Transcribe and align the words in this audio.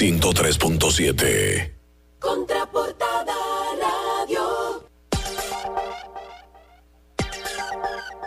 103.7. 0.00 1.76
Contraportada 2.18 3.34
Radio. 3.78 4.82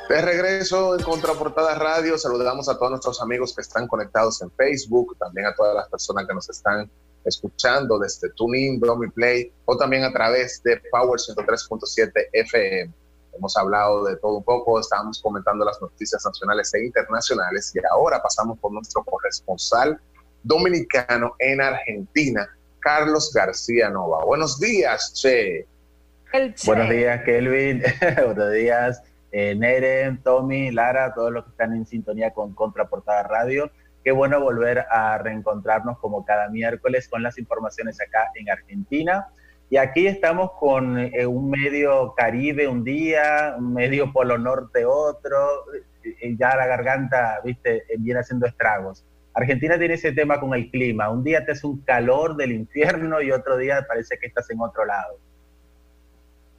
De 0.08 0.22
regreso 0.22 0.96
en 0.96 1.04
Contraportada 1.04 1.74
Radio, 1.74 2.20
saludamos 2.20 2.70
a 2.70 2.78
todos 2.78 2.92
nuestros 2.92 3.20
amigos 3.24 3.56
que 3.56 3.62
están 3.64 3.88
conectados 3.88 4.40
en 4.44 4.52
Facebook, 4.52 5.18
también 5.18 5.48
a 5.48 5.56
todas 5.56 5.74
las 5.74 5.90
personas 5.90 6.28
que 6.28 6.36
nos 6.36 6.48
están 6.48 6.92
escuchando 7.26 7.98
desde 7.98 8.30
TuneIn, 8.34 8.80
Domi 8.80 9.10
Play 9.10 9.52
o 9.66 9.76
también 9.76 10.04
a 10.04 10.14
través 10.14 10.62
de 10.62 10.80
Power 10.92 11.20
103.7 11.20 12.12
FM. 12.34 12.94
Hemos 13.36 13.58
hablado 13.58 14.04
de 14.04 14.16
todo 14.18 14.38
un 14.38 14.44
poco, 14.44 14.80
estábamos 14.80 15.20
comentando 15.24 15.66
las 15.66 15.82
noticias 15.82 16.24
nacionales 16.24 16.72
e 16.76 16.86
internacionales 16.86 17.74
y 17.74 17.80
ahora 17.90 18.22
pasamos 18.22 18.60
por 18.60 18.72
nuestro 18.72 19.04
corresponsal 19.04 20.00
dominicano 20.44 21.36
en 21.40 21.62
Argentina, 21.62 22.48
Carlos 22.80 23.32
García 23.34 23.90
Nova. 23.90 24.24
Buenos 24.26 24.60
días, 24.60 25.14
Che. 25.14 25.66
Buenos 26.66 26.90
días, 26.90 27.24
Kelvin. 27.24 27.82
Buenos 28.26 28.52
días, 28.52 29.02
eh, 29.32 29.56
Neren, 29.56 30.22
Tommy, 30.22 30.72
Lara, 30.72 31.14
todos 31.14 31.32
los 31.32 31.46
que 31.46 31.52
están 31.52 31.74
en 31.74 31.86
sintonía 31.86 32.32
con 32.32 32.54
Contraportada 32.54 33.24
Radio. 33.24 33.72
Qué 34.04 34.12
bueno 34.12 34.42
volver 34.42 34.86
a 34.90 35.18
reencontrarnos 35.18 35.98
como 36.00 36.26
cada 36.26 36.50
miércoles 36.50 37.08
con 37.08 37.24
las 37.24 37.38
informaciones 37.38 38.02
acá 38.02 38.32
en 38.36 38.50
Argentina. 38.50 39.28
Y 39.70 39.78
aquí 39.78 40.08
estamos 40.08 40.52
con 40.60 41.00
eh, 41.00 41.26
un 41.26 41.50
medio 41.50 42.14
Caribe 42.16 42.68
un 42.68 42.84
día, 42.84 43.56
un 43.58 43.74
medio 43.74 44.12
Polo 44.12 44.38
Norte 44.38 44.86
otro, 44.86 45.66
y 46.04 46.38
ya 46.38 46.56
la 46.56 46.68
garganta, 46.68 47.40
viste, 47.44 47.86
viene 47.98 48.20
haciendo 48.20 48.46
estragos. 48.46 49.06
Argentina 49.34 49.78
tiene 49.78 49.96
ese 49.96 50.12
tema 50.12 50.40
con 50.40 50.54
el 50.54 50.70
clima. 50.70 51.10
Un 51.10 51.24
día 51.24 51.46
te 51.46 51.54
hace 51.54 51.66
un 51.66 51.82
calor 51.82 52.36
del 52.36 52.52
infierno 52.52 53.22
y 53.22 53.32
otro 53.32 53.58
día 53.58 53.86
parece 53.88 54.18
que 54.18 54.28
estás 54.28 54.50
en 54.52 54.60
otro 54.62 54.86
lado. 54.86 55.18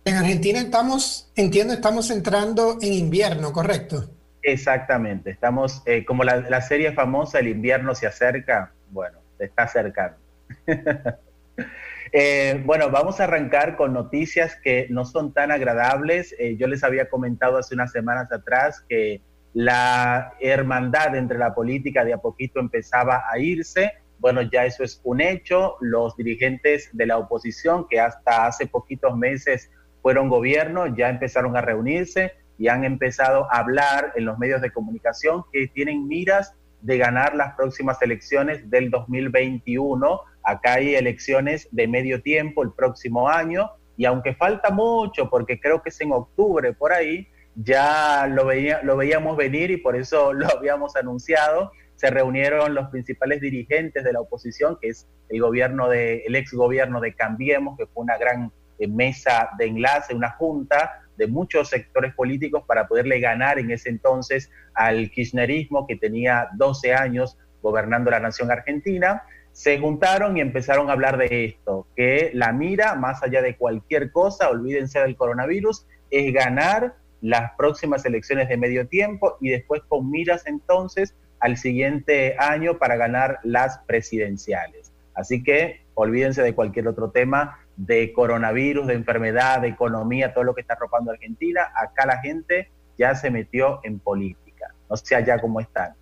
En 0.05 0.16
Argentina 0.16 0.61
estamos, 0.61 1.33
entiendo, 1.34 1.72
estamos 1.72 2.11
entrando 2.11 2.78
en 2.83 2.92
invierno, 2.92 3.53
¿correcto? 3.53 4.11
Exactamente. 4.42 5.31
Estamos, 5.31 5.83
eh, 5.86 6.05
como 6.05 6.25
la, 6.25 6.41
la, 6.41 6.61
serie 6.61 6.92
famosa, 6.92 7.39
el 7.39 7.48
invierno 7.48 7.94
se 7.94 8.06
acerca. 8.06 8.72
Bueno, 8.91 9.19
se 9.38 9.44
está 9.44 9.62
acercando. 9.62 10.19
eh, 12.12 12.62
bueno, 12.66 12.91
vamos 12.91 13.20
a 13.20 13.25
arrancar 13.25 13.77
con 13.77 13.94
noticias 13.94 14.56
que 14.62 14.86
no 14.91 15.06
son 15.06 15.33
tan 15.33 15.50
agradables. 15.50 16.34
Eh, 16.38 16.56
yo 16.59 16.66
les 16.66 16.84
había 16.84 17.09
comentado 17.09 17.56
hace 17.56 17.75
unas 17.75 17.91
semanas 17.91 18.31
atrás 18.31 18.84
que 18.86 19.22
la 19.55 20.34
hermandad 20.41 21.14
entre 21.14 21.38
la 21.38 21.55
política 21.55 22.05
de 22.05 22.12
a 22.12 22.19
poquito 22.19 22.60
empezaba 22.60 23.22
a 23.30 23.38
irse. 23.38 23.92
Bueno, 24.19 24.42
ya 24.42 24.66
eso 24.66 24.83
es 24.83 25.00
un 25.05 25.20
hecho. 25.20 25.77
Los 25.80 26.16
dirigentes 26.16 26.91
de 26.92 27.06
la 27.06 27.19
oposición, 27.19 27.86
que 27.88 28.00
hasta 28.00 28.47
hace 28.47 28.66
poquitos 28.66 29.16
meses 29.16 29.70
fueron 30.02 30.28
gobierno, 30.28 30.88
ya 30.94 31.08
empezaron 31.08 31.56
a 31.56 31.60
reunirse 31.60 32.32
y 32.58 32.69
han 32.69 32.84
empezado 32.84 33.47
a 33.50 33.58
hablar 33.58 34.12
en 34.16 34.25
los 34.25 34.38
medios 34.38 34.60
de 34.60 34.72
comunicación 34.72 35.44
que 35.52 35.69
tienen 35.69 36.06
miras 36.06 36.55
de 36.80 36.98
ganar 36.98 37.34
las 37.34 37.55
próximas 37.55 38.00
elecciones 38.02 38.69
del 38.69 38.91
2021. 38.91 40.20
Acá 40.42 40.75
hay 40.75 40.97
elecciones 40.97 41.69
de 41.70 41.88
medio 41.88 42.22
tiempo 42.22 42.62
el 42.62 42.72
próximo 42.72 43.28
año 43.28 43.70
y 43.97 44.05
aunque 44.05 44.34
falta 44.34 44.70
mucho, 44.70 45.30
porque 45.30 45.60
creo 45.60 45.80
que 45.80 45.91
es 45.91 46.00
en 46.00 46.12
octubre 46.12 46.72
por 46.72 46.92
ahí, 46.92 47.28
ya 47.56 48.27
lo, 48.27 48.47
veía, 48.47 48.80
veíamos 48.83 49.36
venir 49.36 49.70
y 49.70 49.77
por 49.77 49.97
eso 49.97 50.33
lo 50.33 50.48
habíamos 50.50 50.97
anunciado. 50.97 51.72
Se 51.97 52.10
reunieron 52.10 52.74
los 52.74 52.88
principales 52.88 53.41
dirigentes 53.41 54.02
de 54.05 54.12
la 54.12 54.20
oposición, 54.20 54.78
que 54.80 54.88
es 54.88 55.06
el 55.28 55.41
gobierno 55.41 55.88
de, 55.88 56.25
el 56.27 56.34
ex 56.34 56.52
gobierno 56.52 57.00
de 57.00 57.14
Cambiemos, 57.14 57.78
que 57.78 57.86
fue 57.86 58.02
una 58.02 58.19
gran 58.19 58.52
eh, 58.78 58.88
mesa 58.88 59.50
de 59.58 59.66
enlace, 59.66 60.14
una 60.14 60.30
junta 60.30 61.00
de 61.16 61.28
muchos 61.28 61.69
sectores 61.69 62.12
políticos 62.14 62.64
para 62.66 62.88
poderle 62.88 63.20
ganar 63.20 63.60
en 63.60 63.71
ese 63.71 63.88
entonces 63.88 64.50
al 64.75 65.10
kirchnerismo 65.10 65.86
que 65.86 65.94
tenía 65.94 66.48
12 66.56 66.92
años 66.92 67.38
gobernando 67.62 68.10
la 68.10 68.19
nación 68.19 68.50
argentina. 68.50 69.22
Se 69.53 69.78
juntaron 69.78 70.36
y 70.36 70.41
empezaron 70.41 70.91
a 70.91 70.94
hablar 70.94 71.16
de 71.16 71.44
esto, 71.44 71.86
que 71.94 72.32
la 72.34 72.53
mira, 72.53 72.97
más 72.97 73.22
allá 73.22 73.41
de 73.41 73.56
cualquier 73.56 74.10
cosa, 74.10 74.50
olvídense 74.50 74.98
del 74.98 75.16
coronavirus, 75.16 75.86
es 76.10 76.32
ganar 76.32 76.97
las 77.24 77.52
próximas 77.56 78.04
elecciones 78.04 78.50
de 78.50 78.58
medio 78.58 78.86
tiempo 78.86 79.38
y 79.40 79.48
después 79.48 79.80
con 79.88 80.10
miras 80.10 80.46
entonces 80.46 81.16
al 81.40 81.56
siguiente 81.56 82.36
año 82.38 82.76
para 82.76 82.96
ganar 82.96 83.38
las 83.44 83.78
presidenciales. 83.86 84.92
Así 85.14 85.42
que 85.42 85.86
olvídense 85.94 86.42
de 86.42 86.54
cualquier 86.54 86.86
otro 86.86 87.12
tema 87.12 87.60
de 87.78 88.12
coronavirus, 88.12 88.88
de 88.88 88.94
enfermedad, 88.94 89.62
de 89.62 89.68
economía, 89.68 90.34
todo 90.34 90.44
lo 90.44 90.54
que 90.54 90.60
está 90.60 90.74
arropando 90.74 91.12
Argentina. 91.12 91.72
Acá 91.74 92.04
la 92.04 92.20
gente 92.20 92.70
ya 92.98 93.14
se 93.14 93.30
metió 93.30 93.80
en 93.84 94.00
política. 94.00 94.74
No 94.91 94.96
sé 94.98 95.16
allá 95.16 95.41
cómo 95.41 95.60
están. 95.60 95.94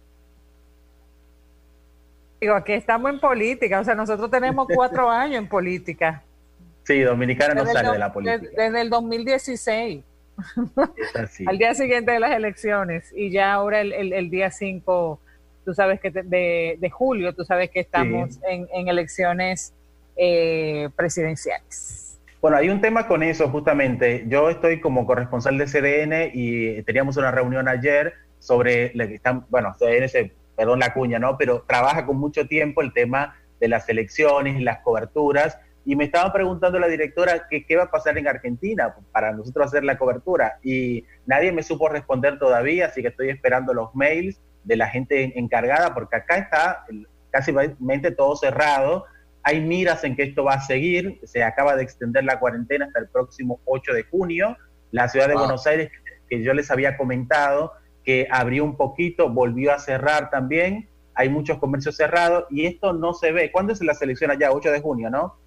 Digo, 2.40 2.54
aquí 2.56 2.72
estamos 2.72 3.12
en 3.12 3.20
política, 3.20 3.78
o 3.78 3.84
sea, 3.84 3.94
nosotros 3.94 4.28
tenemos 4.28 4.66
cuatro 4.74 5.08
años 5.10 5.38
en 5.38 5.48
política. 5.48 6.24
Sí, 6.82 7.00
Dominicana 7.02 7.54
no 7.54 7.64
sale 7.64 7.92
de 7.92 7.98
la 8.00 8.12
política. 8.12 8.38
Desde, 8.38 8.60
desde 8.60 8.80
el 8.80 8.90
2016. 8.90 10.04
Al 11.46 11.58
día 11.58 11.74
siguiente 11.74 12.12
de 12.12 12.20
las 12.20 12.32
elecciones 12.32 13.12
y 13.14 13.30
ya 13.30 13.52
ahora 13.52 13.80
el, 13.80 13.92
el, 13.92 14.12
el 14.12 14.30
día 14.30 14.50
5, 14.50 15.20
tú 15.64 15.74
sabes 15.74 16.00
que 16.00 16.10
de, 16.10 16.76
de, 16.78 16.90
julio, 16.90 17.34
tú 17.34 17.44
sabes 17.44 17.70
que 17.70 17.80
estamos 17.80 18.34
sí. 18.34 18.40
en, 18.48 18.68
en, 18.72 18.88
elecciones 18.88 19.74
eh, 20.16 20.88
presidenciales. 20.96 22.20
Bueno, 22.40 22.56
hay 22.56 22.70
un 22.70 22.80
tema 22.80 23.06
con 23.06 23.22
eso 23.22 23.48
justamente. 23.48 24.24
Yo 24.26 24.50
estoy 24.50 24.80
como 24.80 25.06
corresponsal 25.06 25.58
de 25.58 25.66
CDN 25.66 26.30
y 26.34 26.82
teníamos 26.82 27.16
una 27.16 27.30
reunión 27.30 27.68
ayer 27.68 28.14
sobre, 28.40 28.92
están, 29.14 29.46
bueno, 29.48 29.74
CDN, 29.78 30.08
se, 30.08 30.32
perdón 30.56 30.80
la 30.80 30.92
cuña, 30.92 31.18
¿no? 31.18 31.38
Pero 31.38 31.62
trabaja 31.62 32.04
con 32.04 32.18
mucho 32.18 32.48
tiempo 32.48 32.82
el 32.82 32.92
tema 32.92 33.36
de 33.60 33.68
las 33.68 33.88
elecciones 33.88 34.58
y 34.58 34.64
las 34.64 34.80
coberturas 34.80 35.58
y 35.84 35.96
me 35.96 36.04
estaba 36.04 36.32
preguntando 36.32 36.78
la 36.78 36.86
directora 36.86 37.46
que 37.48 37.66
qué 37.66 37.76
va 37.76 37.84
a 37.84 37.90
pasar 37.90 38.16
en 38.16 38.28
Argentina 38.28 38.94
para 39.10 39.32
nosotros 39.32 39.66
hacer 39.66 39.84
la 39.84 39.98
cobertura 39.98 40.58
y 40.62 41.04
nadie 41.26 41.52
me 41.52 41.62
supo 41.62 41.88
responder 41.88 42.38
todavía, 42.38 42.86
así 42.86 43.02
que 43.02 43.08
estoy 43.08 43.30
esperando 43.30 43.74
los 43.74 43.94
mails 43.94 44.40
de 44.64 44.76
la 44.76 44.88
gente 44.88 45.38
encargada 45.38 45.92
porque 45.94 46.16
acá 46.16 46.36
está 46.36 46.84
casi 47.30 47.52
todo 48.16 48.36
cerrado. 48.36 49.06
Hay 49.42 49.60
miras 49.60 50.04
en 50.04 50.14
que 50.14 50.22
esto 50.22 50.44
va 50.44 50.54
a 50.54 50.60
seguir, 50.60 51.18
se 51.24 51.42
acaba 51.42 51.74
de 51.74 51.82
extender 51.82 52.22
la 52.22 52.38
cuarentena 52.38 52.86
hasta 52.86 53.00
el 53.00 53.08
próximo 53.08 53.60
8 53.64 53.92
de 53.92 54.04
junio. 54.04 54.56
La 54.92 55.08
ciudad 55.08 55.26
de 55.26 55.34
wow. 55.34 55.44
Buenos 55.44 55.66
Aires, 55.66 55.90
que 56.28 56.44
yo 56.44 56.54
les 56.54 56.70
había 56.70 56.96
comentado, 56.96 57.72
que 58.04 58.28
abrió 58.30 58.62
un 58.62 58.76
poquito, 58.76 59.30
volvió 59.30 59.72
a 59.72 59.80
cerrar 59.80 60.30
también. 60.30 60.88
Hay 61.14 61.28
muchos 61.28 61.58
comercios 61.58 61.96
cerrados 61.96 62.44
y 62.50 62.66
esto 62.66 62.92
no 62.92 63.14
se 63.14 63.32
ve. 63.32 63.50
¿Cuándo 63.50 63.72
es 63.72 63.82
la 63.82 63.94
selección 63.94 64.30
allá? 64.30 64.52
8 64.52 64.70
de 64.70 64.80
junio, 64.80 65.10
¿no? 65.10 65.41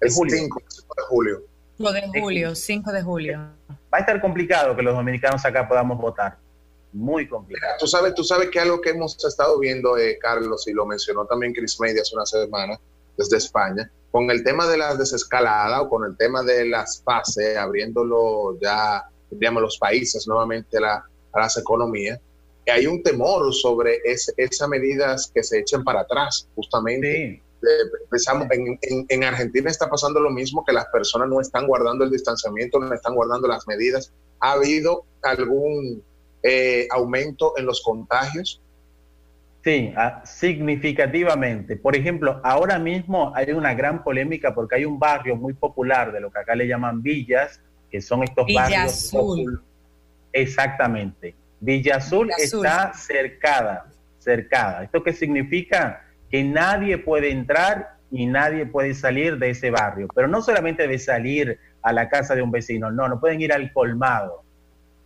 El 0.00 0.10
5 0.10 0.28
de 0.30 1.02
julio. 1.08 1.42
5 1.78 1.92
de 1.92 2.20
julio, 2.20 2.54
5 2.54 2.92
de 2.92 3.02
julio. 3.02 3.38
Va 3.68 3.98
a 3.98 4.00
estar 4.00 4.20
complicado 4.20 4.76
que 4.76 4.82
los 4.82 4.94
dominicanos 4.94 5.44
acá 5.44 5.66
podamos 5.66 5.98
votar. 5.98 6.38
Muy 6.92 7.28
complicado. 7.28 7.74
Tú 7.78 7.86
sabes, 7.86 8.14
tú 8.14 8.24
sabes 8.24 8.50
que 8.50 8.60
algo 8.60 8.80
que 8.80 8.90
hemos 8.90 9.22
estado 9.24 9.58
viendo, 9.58 9.98
eh, 9.98 10.18
Carlos, 10.20 10.66
y 10.68 10.72
lo 10.72 10.86
mencionó 10.86 11.26
también 11.26 11.52
Chris 11.52 11.78
Media 11.80 12.02
hace 12.02 12.14
una 12.14 12.26
semana 12.26 12.78
desde 13.16 13.36
España, 13.38 13.90
con 14.10 14.30
el 14.30 14.42
tema 14.44 14.66
de 14.66 14.78
la 14.78 14.94
desescalada 14.94 15.82
o 15.82 15.88
con 15.88 16.04
el 16.04 16.16
tema 16.16 16.42
de 16.42 16.66
las 16.66 17.02
fases, 17.02 17.56
abriéndolo 17.56 18.58
ya, 18.60 19.04
digamos, 19.30 19.62
los 19.62 19.78
países 19.78 20.26
nuevamente 20.26 20.80
la, 20.80 21.04
a 21.32 21.40
las 21.40 21.56
economías, 21.58 22.18
que 22.64 22.72
hay 22.72 22.86
un 22.86 23.02
temor 23.02 23.52
sobre 23.54 23.98
ese, 24.04 24.32
esas 24.36 24.68
medidas 24.68 25.30
que 25.34 25.42
se 25.42 25.60
echen 25.60 25.84
para 25.84 26.00
atrás, 26.00 26.48
justamente. 26.54 27.40
Sí 27.40 27.45
pensamos, 28.10 28.46
en, 28.50 28.78
en, 28.82 29.06
en, 29.08 29.24
Argentina 29.24 29.70
está 29.70 29.88
pasando 29.88 30.20
lo 30.20 30.30
mismo, 30.30 30.64
que 30.64 30.72
las 30.72 30.86
personas 30.86 31.28
no 31.28 31.40
están 31.40 31.66
guardando 31.66 32.04
el 32.04 32.10
distanciamiento, 32.10 32.78
no 32.78 32.92
están 32.92 33.14
guardando 33.14 33.48
las 33.48 33.66
medidas. 33.66 34.12
¿Ha 34.40 34.52
habido 34.52 35.04
algún 35.22 36.02
eh, 36.42 36.86
aumento 36.90 37.54
en 37.56 37.66
los 37.66 37.82
contagios? 37.82 38.62
Sí, 39.64 39.92
significativamente. 40.22 41.76
Por 41.76 41.96
ejemplo, 41.96 42.40
ahora 42.44 42.78
mismo 42.78 43.32
hay 43.34 43.50
una 43.50 43.74
gran 43.74 44.04
polémica 44.04 44.54
porque 44.54 44.76
hay 44.76 44.84
un 44.84 44.98
barrio 44.98 45.34
muy 45.34 45.54
popular 45.54 46.12
de 46.12 46.20
lo 46.20 46.30
que 46.30 46.38
acá 46.38 46.54
le 46.54 46.68
llaman 46.68 47.02
villas, 47.02 47.60
que 47.90 48.00
son 48.00 48.22
estos 48.22 48.46
Villa 48.46 48.62
barrios. 48.62 48.92
Azul. 48.92 49.60
Exactamente. 50.32 51.34
Villa 51.58 51.96
Azul, 51.96 52.26
Villa 52.26 52.36
Azul 52.36 52.64
está 52.64 52.92
cercada, 52.94 53.86
cercada. 54.18 54.84
¿Esto 54.84 55.02
qué 55.02 55.12
significa? 55.12 56.05
Que 56.30 56.44
nadie 56.44 56.98
puede 56.98 57.30
entrar 57.30 57.96
y 58.10 58.26
nadie 58.26 58.66
puede 58.66 58.94
salir 58.94 59.38
de 59.38 59.50
ese 59.50 59.70
barrio. 59.70 60.08
Pero 60.14 60.28
no 60.28 60.42
solamente 60.42 60.86
de 60.88 60.98
salir 60.98 61.58
a 61.82 61.92
la 61.92 62.08
casa 62.08 62.34
de 62.34 62.42
un 62.42 62.50
vecino, 62.50 62.90
no, 62.90 63.08
no 63.08 63.20
pueden 63.20 63.40
ir 63.40 63.52
al 63.52 63.72
colmado, 63.72 64.42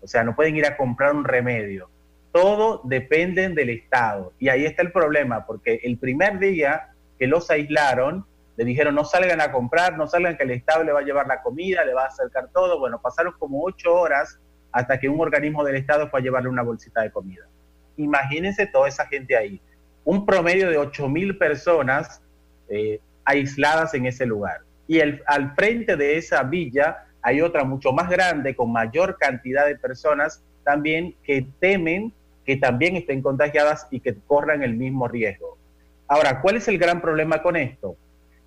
o 0.02 0.06
sea, 0.06 0.24
no 0.24 0.34
pueden 0.34 0.56
ir 0.56 0.66
a 0.66 0.76
comprar 0.76 1.14
un 1.14 1.24
remedio. 1.24 1.90
Todo 2.32 2.80
depende 2.84 3.48
del 3.48 3.70
Estado. 3.70 4.32
Y 4.38 4.48
ahí 4.48 4.64
está 4.64 4.82
el 4.82 4.92
problema, 4.92 5.44
porque 5.46 5.80
el 5.82 5.98
primer 5.98 6.38
día 6.38 6.90
que 7.18 7.26
los 7.26 7.50
aislaron, 7.50 8.24
le 8.56 8.64
dijeron 8.64 8.94
no 8.94 9.04
salgan 9.04 9.40
a 9.40 9.52
comprar, 9.52 9.96
no 9.96 10.06
salgan 10.06 10.36
que 10.36 10.44
el 10.44 10.52
Estado 10.52 10.84
le 10.84 10.92
va 10.92 11.00
a 11.00 11.02
llevar 11.02 11.26
la 11.26 11.42
comida, 11.42 11.84
le 11.84 11.92
va 11.92 12.04
a 12.04 12.06
acercar 12.06 12.48
todo. 12.52 12.78
Bueno, 12.78 13.00
pasaron 13.00 13.34
como 13.38 13.62
ocho 13.62 13.94
horas 13.94 14.38
hasta 14.72 14.98
que 14.98 15.08
un 15.08 15.20
organismo 15.20 15.64
del 15.64 15.76
Estado 15.76 16.08
fue 16.08 16.20
a 16.20 16.22
llevarle 16.22 16.48
una 16.48 16.62
bolsita 16.62 17.02
de 17.02 17.10
comida. 17.10 17.46
Imagínense 17.96 18.66
toda 18.66 18.88
esa 18.88 19.06
gente 19.06 19.36
ahí. 19.36 19.60
Un 20.04 20.26
promedio 20.26 20.70
de 20.70 20.78
ocho 20.78 21.08
mil 21.08 21.36
personas 21.36 22.20
eh, 22.68 23.00
aisladas 23.24 23.94
en 23.94 24.06
ese 24.06 24.26
lugar. 24.26 24.60
Y 24.86 24.98
el, 24.98 25.22
al 25.26 25.54
frente 25.54 25.96
de 25.96 26.16
esa 26.16 26.42
villa 26.42 27.06
hay 27.22 27.42
otra 27.42 27.64
mucho 27.64 27.92
más 27.92 28.08
grande, 28.08 28.56
con 28.56 28.72
mayor 28.72 29.16
cantidad 29.18 29.66
de 29.66 29.76
personas 29.76 30.42
también 30.64 31.14
que 31.22 31.46
temen 31.60 32.12
que 32.44 32.56
también 32.56 32.96
estén 32.96 33.22
contagiadas 33.22 33.86
y 33.90 34.00
que 34.00 34.16
corran 34.26 34.62
el 34.62 34.74
mismo 34.74 35.06
riesgo. 35.06 35.56
Ahora, 36.08 36.40
¿cuál 36.40 36.56
es 36.56 36.66
el 36.68 36.78
gran 36.78 37.00
problema 37.00 37.42
con 37.42 37.54
esto? 37.54 37.96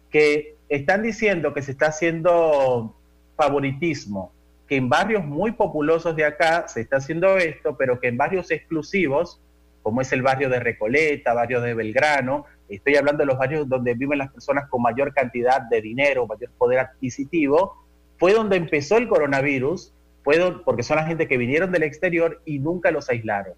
Que 0.09 0.55
están 0.67 1.03
diciendo 1.03 1.53
que 1.53 1.61
se 1.61 1.71
está 1.71 1.87
haciendo 1.87 2.95
favoritismo, 3.37 4.33
que 4.67 4.75
en 4.75 4.89
barrios 4.89 5.23
muy 5.23 5.51
populosos 5.51 6.15
de 6.15 6.25
acá 6.25 6.67
se 6.67 6.81
está 6.81 6.97
haciendo 6.97 7.37
esto, 7.37 7.77
pero 7.77 7.99
que 7.99 8.09
en 8.09 8.17
barrios 8.17 8.51
exclusivos, 8.51 9.39
como 9.83 10.01
es 10.01 10.11
el 10.13 10.21
barrio 10.21 10.49
de 10.49 10.59
Recoleta, 10.59 11.33
barrio 11.33 11.61
de 11.61 11.73
Belgrano, 11.73 12.45
estoy 12.69 12.95
hablando 12.95 13.21
de 13.21 13.27
los 13.27 13.37
barrios 13.37 13.67
donde 13.67 13.93
viven 13.93 14.17
las 14.17 14.31
personas 14.31 14.69
con 14.69 14.81
mayor 14.81 15.13
cantidad 15.13 15.61
de 15.61 15.81
dinero, 15.81 16.25
mayor 16.25 16.49
poder 16.57 16.79
adquisitivo, 16.79 17.85
fue 18.17 18.33
donde 18.33 18.55
empezó 18.55 18.97
el 18.97 19.09
coronavirus, 19.09 19.93
fue 20.23 20.39
porque 20.63 20.83
son 20.83 20.97
la 20.97 21.05
gente 21.05 21.27
que 21.27 21.37
vinieron 21.37 21.71
del 21.71 21.83
exterior 21.83 22.41
y 22.45 22.59
nunca 22.59 22.91
los 22.91 23.09
aislaron. 23.09 23.53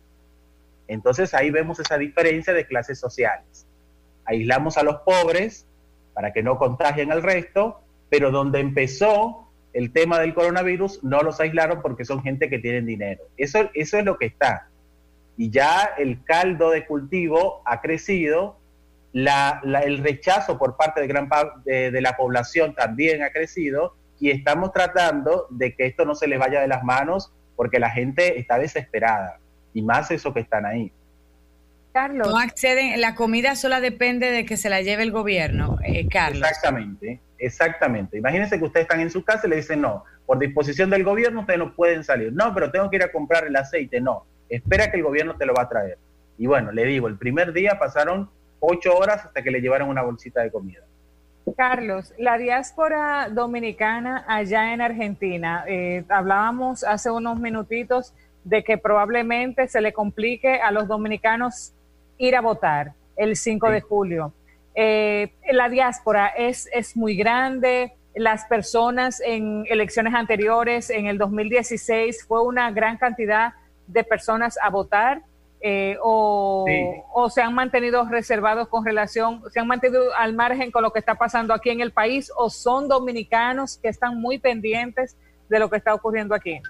Entonces 0.88 1.33
ahí 1.33 1.51
vemos 1.51 1.80
esa 1.80 1.98
diferencia 1.98 2.54
de 2.54 2.66
clases 2.66 3.00
sociales. 3.00 3.68
Aislamos 4.25 4.78
a 4.78 4.83
los 4.83 4.98
pobres 4.98 5.68
para 6.13 6.33
que 6.33 6.42
no 6.42 6.57
contagien 6.57 7.12
al 7.12 7.21
resto, 7.21 7.81
pero 8.10 8.31
donde 8.31 8.60
empezó 8.60 9.48
el 9.74 9.92
tema 9.92 10.19
del 10.19 10.33
coronavirus 10.33 11.04
no 11.04 11.21
los 11.21 11.39
aislaron 11.39 11.81
porque 11.81 12.06
son 12.06 12.24
gente 12.24 12.50
que 12.50 12.60
tienen 12.60 12.86
dinero. 12.86 13.24
Eso, 13.38 13.69
eso 13.74 13.98
es 14.00 14.06
lo 14.06 14.18
que 14.18 14.25
está. 14.25 14.69
Y 15.37 15.49
ya 15.49 15.91
el 15.97 16.23
caldo 16.23 16.69
de 16.69 16.85
cultivo 16.85 17.61
ha 17.65 17.81
crecido, 17.81 18.57
el 19.13 19.97
rechazo 19.99 20.57
por 20.57 20.77
parte 20.77 21.01
de 21.01 21.07
gran 21.07 21.29
parte 21.29 21.91
de 21.91 22.01
la 22.01 22.15
población 22.15 22.73
también 22.75 23.23
ha 23.23 23.31
crecido 23.31 23.95
y 24.19 24.29
estamos 24.29 24.71
tratando 24.71 25.47
de 25.49 25.75
que 25.75 25.85
esto 25.85 26.05
no 26.05 26.15
se 26.15 26.27
les 26.27 26.39
vaya 26.39 26.61
de 26.61 26.67
las 26.67 26.83
manos 26.83 27.33
porque 27.55 27.79
la 27.79 27.89
gente 27.89 28.39
está 28.39 28.57
desesperada 28.59 29.39
y 29.73 29.81
más 29.81 30.11
eso 30.11 30.33
que 30.33 30.39
están 30.39 30.65
ahí. 30.65 30.91
Carlos. 31.93 32.27
No 32.27 32.37
acceden, 32.37 32.99
la 32.99 33.15
comida 33.15 33.55
sola 33.55 33.79
depende 33.79 34.29
de 34.29 34.45
que 34.45 34.57
se 34.57 34.69
la 34.69 34.81
lleve 34.81 35.03
el 35.03 35.11
gobierno, 35.11 35.77
eh, 35.81 36.07
Carlos. 36.09 36.41
Exactamente, 36.41 37.21
exactamente. 37.37 38.17
Imagínense 38.17 38.59
que 38.59 38.65
ustedes 38.65 38.83
están 38.83 38.99
en 38.99 39.09
su 39.09 39.23
casa 39.23 39.47
y 39.47 39.49
le 39.49 39.55
dicen, 39.57 39.79
no, 39.79 40.03
por 40.25 40.37
disposición 40.37 40.89
del 40.89 41.05
gobierno 41.05 41.41
ustedes 41.41 41.59
no 41.59 41.73
pueden 41.73 42.03
salir. 42.03 42.33
No, 42.33 42.53
pero 42.53 42.69
tengo 42.69 42.89
que 42.89 42.97
ir 42.97 43.03
a 43.03 43.11
comprar 43.13 43.47
el 43.47 43.55
aceite. 43.55 44.01
No, 44.01 44.25
espera 44.50 44.92
que 44.92 44.97
el 44.97 45.03
gobierno 45.03 45.36
te 45.36 45.45
lo 45.45 45.53
va 45.53 45.63
a 45.63 45.69
traer. 45.69 45.97
Y 46.38 46.47
bueno, 46.47 46.71
le 46.71 46.86
digo, 46.86 47.07
el 47.07 47.18
primer 47.18 47.53
día 47.53 47.77
pasaron 47.80 48.30
ocho 48.59 48.95
horas 48.97 49.25
hasta 49.25 49.42
que 49.42 49.51
le 49.51 49.62
llevaron 49.62 49.89
una 49.89 50.01
bolsita 50.01 50.42
de 50.42 50.51
comida. 50.51 50.81
Carlos, 51.56 52.12
la 52.18 52.38
diáspora 52.38 53.30
dominicana 53.30 54.25
allá 54.27 54.74
en 54.74 54.81
Argentina, 54.81 55.63
eh, 55.68 56.03
hablábamos 56.09 56.83
hace 56.83 57.12
unos 57.12 57.39
minutitos 57.39 58.13
de 58.44 58.63
que 58.63 58.77
probablemente 58.77 59.68
se 59.68 59.80
le 59.81 59.94
complique 59.94 60.56
a 60.56 60.71
los 60.71 60.88
dominicanos 60.88 61.74
ir 62.18 62.36
a 62.36 62.42
votar 62.42 62.94
el 63.15 63.36
5 63.36 63.69
de 63.69 63.81
julio. 63.81 64.33
Eh, 64.74 65.33
la 65.51 65.69
diáspora 65.69 66.27
es, 66.27 66.68
es 66.74 66.97
muy 66.97 67.15
grande, 67.15 67.94
las 68.15 68.45
personas 68.45 69.21
en 69.21 69.65
elecciones 69.69 70.13
anteriores, 70.13 70.89
en 70.89 71.07
el 71.07 71.18
2016, 71.18 72.25
fue 72.25 72.44
una 72.44 72.71
gran 72.71 72.97
cantidad 72.97 73.53
de 73.87 74.03
personas 74.03 74.57
a 74.61 74.69
votar. 74.69 75.21
Eh, 75.67 75.97
o, 76.03 76.65
o, 77.11 77.29
se 77.29 77.41
han 77.41 77.55
mantenido 77.55 78.07
reservados 78.07 78.67
con 78.67 78.85
relación, 78.85 79.41
se 79.49 79.59
han 79.59 79.67
mantenido 79.67 80.13
al 80.15 80.33
margen 80.33 80.69
con 80.69 80.83
lo 80.83 80.91
que 80.91 80.99
está 80.99 81.15
pasando 81.15 81.55
aquí 81.55 81.71
en 81.71 81.81
el 81.81 81.91
país, 81.91 82.31
o 82.37 82.51
son 82.51 82.87
dominicanos 82.87 83.79
que 83.81 83.89
están 83.89 84.21
muy 84.21 84.37
pendientes 84.37 85.17
de 85.49 85.59
lo 85.59 85.69
que 85.69 85.77
está 85.77 85.93
ocurriendo 85.93 86.35
aquí? 86.35 86.61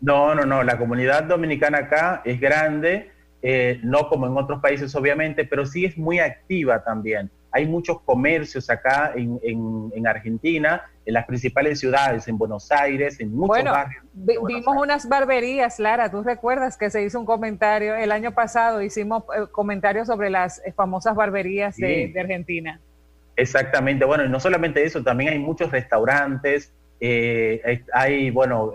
No, 0.00 0.34
no, 0.34 0.44
no. 0.44 0.62
La 0.62 0.78
comunidad 0.78 1.24
dominicana 1.24 1.78
acá 1.78 2.22
es 2.24 2.40
grande, 2.40 3.10
eh, 3.42 3.80
no 3.82 4.08
como 4.08 4.26
en 4.26 4.36
otros 4.36 4.60
países 4.60 4.94
obviamente, 4.94 5.44
pero 5.44 5.66
sí 5.66 5.84
es 5.84 5.96
muy 5.96 6.18
activa 6.18 6.82
también. 6.82 7.30
Hay 7.52 7.66
muchos 7.66 8.00
comercios 8.02 8.70
acá 8.70 9.12
en, 9.14 10.06
Argentina, 10.06 10.82
en 11.10 11.14
las 11.14 11.26
principales 11.26 11.80
ciudades, 11.80 12.28
en 12.28 12.38
Buenos 12.38 12.70
Aires, 12.70 13.18
en 13.18 13.34
muchos 13.34 13.64
barrios. 13.64 14.04
vimos 14.14 14.76
unas 14.76 15.08
barberías, 15.08 15.80
Lara, 15.80 16.08
tú 16.08 16.22
recuerdas 16.22 16.76
que 16.76 16.88
se 16.88 17.02
hizo 17.02 17.18
un 17.18 17.26
comentario, 17.26 17.96
el 17.96 18.12
año 18.12 18.32
pasado 18.32 18.80
hicimos 18.80 19.24
eh, 19.36 19.46
comentarios 19.50 20.06
sobre 20.06 20.30
las 20.30 20.64
eh, 20.64 20.72
famosas 20.72 21.16
barberías 21.16 21.76
de, 21.76 22.14
Argentina. 22.16 22.80
Exactamente, 23.34 24.04
bueno, 24.04 24.24
y 24.24 24.28
no 24.28 24.38
solamente 24.38 24.84
eso, 24.84 25.02
también 25.02 25.32
hay 25.32 25.40
muchos 25.40 25.72
restaurantes, 25.72 26.72
hay, 27.92 28.30
bueno, 28.30 28.72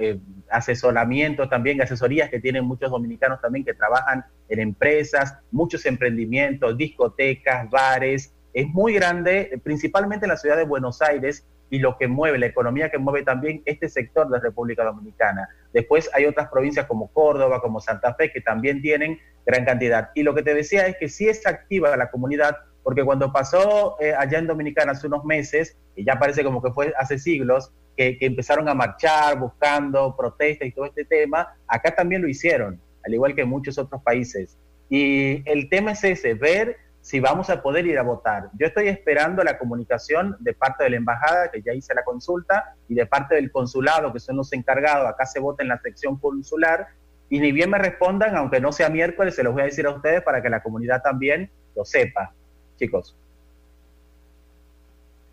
asesoramiento 0.49 1.47
también, 1.47 1.81
asesorías 1.81 2.29
que 2.29 2.41
tienen 2.41 2.65
muchos 2.65 2.91
dominicanos 2.91 3.39
también 3.39 3.63
que 3.63 3.75
trabajan 3.75 4.25
en 4.49 4.59
empresas, 4.59 5.37
muchos 5.51 5.85
emprendimientos, 5.85 6.75
discotecas, 6.75 7.69
bares. 7.69 8.33
Es 8.51 8.67
muy 8.67 8.95
grande, 8.95 9.61
principalmente 9.63 10.25
en 10.25 10.31
la 10.31 10.37
ciudad 10.37 10.57
de 10.57 10.65
Buenos 10.65 11.03
Aires, 11.03 11.45
y 11.69 11.79
lo 11.79 11.97
que 11.97 12.07
mueve, 12.07 12.37
la 12.37 12.45
economía 12.45 12.89
que 12.89 12.97
mueve 12.97 13.23
también 13.23 13.61
este 13.65 13.89
sector 13.89 14.29
de 14.29 14.39
República 14.39 14.83
Dominicana. 14.83 15.49
Después 15.73 16.09
hay 16.13 16.25
otras 16.25 16.49
provincias 16.49 16.85
como 16.85 17.11
Córdoba, 17.11 17.61
como 17.61 17.79
Santa 17.79 18.13
Fe, 18.13 18.31
que 18.31 18.41
también 18.41 18.81
tienen 18.81 19.19
gran 19.45 19.65
cantidad. 19.65 20.09
Y 20.15 20.23
lo 20.23 20.33
que 20.35 20.43
te 20.43 20.53
decía 20.53 20.87
es 20.87 20.97
que 20.97 21.09
sí 21.09 21.27
es 21.27 21.45
activa 21.45 21.95
la 21.97 22.11
comunidad, 22.11 22.55
porque 22.83 23.03
cuando 23.03 23.31
pasó 23.31 23.97
eh, 23.99 24.13
allá 24.13 24.39
en 24.39 24.47
Dominicana 24.47 24.91
hace 24.91 25.07
unos 25.07 25.25
meses, 25.25 25.77
y 25.95 26.05
ya 26.05 26.19
parece 26.19 26.43
como 26.43 26.61
que 26.61 26.71
fue 26.71 26.93
hace 26.97 27.17
siglos, 27.17 27.71
que, 27.97 28.17
empezaron 28.21 28.67
a 28.69 28.73
marchar 28.73 29.39
buscando 29.39 30.15
protestas 30.15 30.67
y 30.67 30.71
todo 30.71 30.85
este 30.85 31.05
tema, 31.05 31.55
acá 31.67 31.95
también 31.95 32.21
lo 32.21 32.27
hicieron, 32.27 32.79
al 33.05 33.13
igual 33.13 33.33
que 33.35 33.41
en 33.41 33.49
muchos 33.49 33.77
otros 33.77 34.01
países. 34.03 34.57
Y 34.89 35.41
el 35.49 35.69
tema 35.69 35.93
es 35.93 36.03
ese, 36.03 36.35
ver 36.35 36.77
si 37.05 37.19
vamos 37.19 37.51
a 37.51 37.61
poder 37.61 37.85
ir 37.85 37.99
a 37.99 38.01
votar. 38.01 38.49
Yo 38.57 38.65
estoy 38.65 38.87
esperando 38.87 39.43
la 39.43 39.59
comunicación 39.59 40.35
de 40.39 40.55
parte 40.55 40.85
de 40.85 40.89
la 40.89 40.95
embajada, 40.95 41.51
que 41.51 41.61
ya 41.61 41.71
hice 41.71 41.93
la 41.93 42.03
consulta, 42.03 42.73
y 42.89 42.95
de 42.95 43.05
parte 43.05 43.35
del 43.35 43.51
consulado, 43.51 44.11
que 44.11 44.19
son 44.19 44.37
los 44.37 44.51
encargados, 44.53 45.07
acá 45.07 45.27
se 45.27 45.39
vota 45.39 45.61
en 45.61 45.69
la 45.69 45.79
sección 45.79 46.17
consular, 46.17 46.87
y 47.29 47.39
ni 47.39 47.51
bien 47.51 47.69
me 47.69 47.77
respondan, 47.77 48.35
aunque 48.35 48.59
no 48.59 48.71
sea 48.71 48.89
miércoles, 48.89 49.35
se 49.35 49.43
los 49.43 49.53
voy 49.53 49.61
a 49.61 49.65
decir 49.65 49.85
a 49.85 49.91
ustedes 49.91 50.23
para 50.23 50.41
que 50.41 50.49
la 50.49 50.63
comunidad 50.63 51.03
también 51.03 51.51
lo 51.75 51.85
sepa. 51.85 52.33
Chicos. 52.79 53.15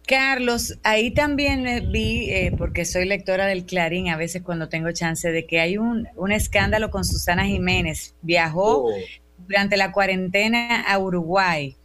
Carlos, 0.07 0.79
ahí 0.83 1.15
también 1.15 1.91
vi, 1.91 2.31
eh, 2.33 2.55
porque 2.59 2.85
soy 2.85 3.07
lectora 3.07 3.47
del 3.47 3.65
Clarín, 3.65 4.11
a 4.11 4.19
veces 4.19 4.43
cuando 4.43 4.69
tengo 4.69 4.93
chance, 4.93 5.33
de 5.33 5.47
que 5.47 5.59
hay 5.59 5.79
un, 5.79 6.07
escándalo 6.31 6.91
con 6.91 7.07
Susana 7.07 7.47
Jiménez. 7.47 8.15
Viajó 8.21 8.89
oh. 8.89 8.95
Durante 9.47 9.77
la 9.77 9.93
cuarentena 9.93 10.83
a 10.83 10.99
Uruguay 10.99 11.77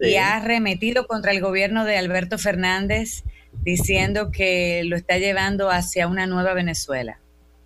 y 0.00 0.16
ha 0.16 0.40
remetido 0.40 1.06
contra 1.06 1.32
el 1.32 1.40
gobierno 1.40 1.84
de 1.84 1.98
Alberto 1.98 2.38
Fernández 2.38 3.22
diciendo 3.62 4.30
que 4.30 4.82
lo 4.84 4.96
está 4.96 5.18
llevando 5.18 5.70
hacia 5.70 6.06
una 6.06 6.26
nueva 6.26 6.54
Venezuela. 6.54 7.18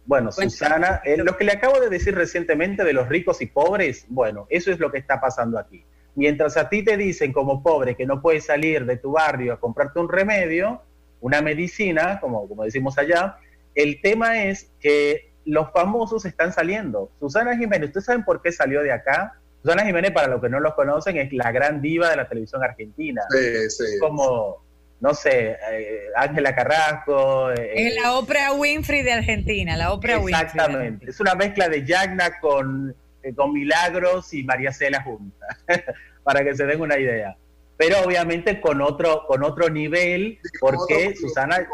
Bueno, 0.07 0.33
Susana, 0.33 1.01
eh, 1.05 1.17
lo 1.17 1.37
que 1.37 1.45
le 1.45 1.53
acabo 1.53 1.81
de 1.81 1.89
decir 1.89 2.15
recientemente 2.15 2.85
de 2.85 2.93
los 2.93 3.09
ricos 3.09 3.41
y 3.41 3.47
pobres, 3.47 4.05
bueno, 4.09 4.47
eso 4.51 4.71
es 4.71 4.79
lo 4.79 4.91
que 4.91 4.99
está 4.99 5.21
pasando 5.21 5.59
aquí. 5.59 5.85
Mientras 6.15 6.57
a 6.57 6.69
ti 6.69 6.85
te 6.85 6.97
dicen 6.97 7.33
como 7.33 7.63
pobre 7.63 7.97
que 7.97 8.07
no 8.07 8.21
puedes 8.21 8.45
salir 8.45 8.85
de 8.85 8.97
tu 8.97 9.13
barrio 9.13 9.55
a 9.55 9.61
comprarte 9.61 9.99
un 9.99 10.09
remedio, 10.09 10.83
una 11.21 11.41
medicina, 11.41 12.19
como, 12.21 12.47
como 12.49 12.65
decimos 12.65 12.99
allá, 12.99 13.39
el 13.75 14.01
tema 14.01 14.45
es 14.45 14.71
que 14.81 15.34
los 15.45 15.71
famosos 15.73 16.25
están 16.25 16.53
saliendo. 16.53 17.11
Susana 17.19 17.57
Jiménez, 17.57 17.89
¿ustedes 17.89 18.07
saben 18.07 18.25
por 18.25 18.43
qué 18.43 18.53
salió 18.53 18.83
de 18.83 18.93
acá? 18.93 19.35
Susana 19.63 19.85
Jiménez, 19.85 20.13
para 20.13 20.29
los 20.29 20.41
que 20.41 20.49
no 20.49 20.61
los 20.61 20.75
conocen, 20.75 21.17
es 21.17 21.33
la 21.33 21.51
gran 21.53 21.81
diva 21.81 22.11
de 22.11 22.17
la 22.17 22.29
televisión 22.29 22.63
argentina. 22.63 23.23
Sí, 23.31 23.71
sí. 23.71 23.99
Como, 24.01 24.63
no 25.01 25.15
sé, 25.15 25.57
eh, 25.73 26.07
Ángela 26.17 26.55
Carrasco. 26.55 27.51
Eh, 27.53 27.89
es 27.89 27.95
la 27.95 28.15
ópera 28.15 28.53
Winfrey 28.53 29.03
de 29.03 29.13
Argentina, 29.13 29.77
la 29.77 29.93
ópera 29.93 30.19
Winfrey. 30.19 30.43
Exactamente. 30.43 31.11
Es 31.11 31.21
una 31.21 31.35
mezcla 31.35 31.69
de 31.69 31.85
Yagna 31.85 32.39
con 32.41 32.95
eh, 33.25 33.35
con 33.35 33.55
Milagros 33.55 34.35
y 34.35 34.45
María 34.45 34.71
Cela 34.71 35.03
junta, 35.03 35.47
para 36.23 36.45
que 36.45 36.55
se 36.55 36.67
den 36.67 36.81
una 36.81 36.99
idea. 36.99 37.35
Pero 37.77 37.97
obviamente 38.05 38.61
con 38.61 38.81
otro, 38.81 39.27
con 39.27 39.43
otro 39.43 39.69
nivel, 39.69 40.39
porque 40.61 41.15
Susana... 41.17 41.67